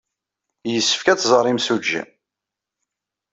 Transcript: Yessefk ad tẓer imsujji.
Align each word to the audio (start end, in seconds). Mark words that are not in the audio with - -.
Yessefk 0.71 1.07
ad 1.07 1.19
tẓer 1.19 1.45
imsujji. 1.51 2.01